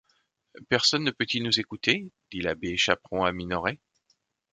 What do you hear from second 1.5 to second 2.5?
écouter? dit